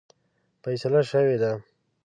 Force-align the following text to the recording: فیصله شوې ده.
فیصله 0.61 1.01
شوې 1.09 1.35
ده. 1.41 1.51